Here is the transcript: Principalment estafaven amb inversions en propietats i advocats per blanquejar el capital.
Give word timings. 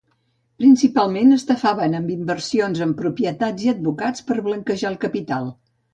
Principalment 0.61 1.35
estafaven 1.35 1.93
amb 1.99 2.09
inversions 2.15 2.81
en 2.87 2.95
propietats 3.03 3.67
i 3.67 3.73
advocats 3.75 4.29
per 4.31 4.39
blanquejar 4.49 4.91
el 4.95 4.99
capital. 5.05 5.51